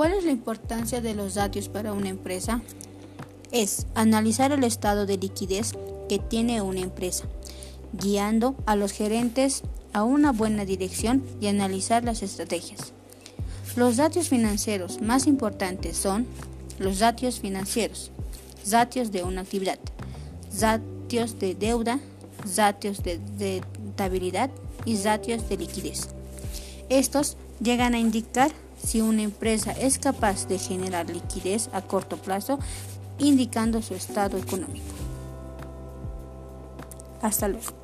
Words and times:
¿Cuál 0.00 0.14
es 0.14 0.24
la 0.24 0.30
importancia 0.30 1.02
de 1.02 1.14
los 1.14 1.34
datos 1.34 1.68
para 1.68 1.92
una 1.92 2.08
empresa? 2.08 2.62
Es 3.52 3.86
analizar 3.94 4.50
el 4.50 4.64
estado 4.64 5.04
de 5.04 5.18
liquidez 5.18 5.74
que 6.08 6.18
tiene 6.18 6.62
una 6.62 6.80
empresa, 6.80 7.26
guiando 7.92 8.54
a 8.64 8.76
los 8.76 8.92
gerentes 8.92 9.60
a 9.92 10.02
una 10.02 10.32
buena 10.32 10.64
dirección 10.64 11.22
y 11.38 11.48
analizar 11.48 12.02
las 12.02 12.22
estrategias. 12.22 12.94
Los 13.76 13.98
datos 13.98 14.30
financieros 14.30 15.02
más 15.02 15.26
importantes 15.26 15.98
son 15.98 16.26
los 16.78 17.00
datos 17.00 17.38
financieros, 17.38 18.10
datos 18.70 19.12
de 19.12 19.22
una 19.22 19.42
actividad, 19.42 19.78
datos 20.58 21.38
de 21.38 21.54
deuda, 21.54 22.00
datos 22.56 23.02
de 23.02 23.20
rentabilidad 23.78 24.48
y 24.86 24.96
datos 24.96 25.46
de 25.46 25.58
liquidez. 25.58 26.08
Estos 26.88 27.36
llegan 27.60 27.92
a 27.92 27.98
indicar 27.98 28.50
si 28.82 29.00
una 29.00 29.22
empresa 29.22 29.72
es 29.72 29.98
capaz 29.98 30.46
de 30.48 30.58
generar 30.58 31.08
liquidez 31.08 31.68
a 31.72 31.82
corto 31.82 32.16
plazo, 32.16 32.58
indicando 33.18 33.82
su 33.82 33.94
estado 33.94 34.38
económico. 34.38 34.86
Hasta 37.22 37.48
luego. 37.48 37.79